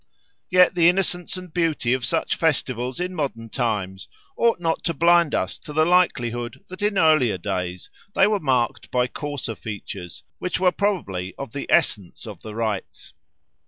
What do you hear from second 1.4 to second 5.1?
beauty of such festivals in modern times ought not to